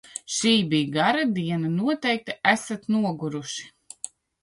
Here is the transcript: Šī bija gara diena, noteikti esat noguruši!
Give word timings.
Šī 0.35 0.53
bija 0.71 0.87
gara 0.95 1.27
diena, 1.35 1.71
noteikti 1.75 2.39
esat 2.57 2.91
noguruši! 2.97 3.71